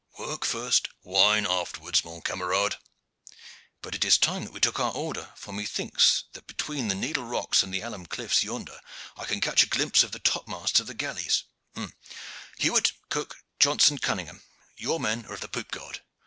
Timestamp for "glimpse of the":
9.67-10.17